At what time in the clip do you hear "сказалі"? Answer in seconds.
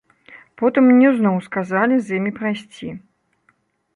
1.49-1.95